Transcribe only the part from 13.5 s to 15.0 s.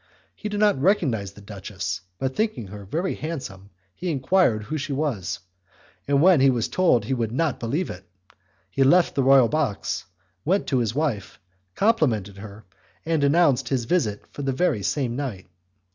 his visit for the very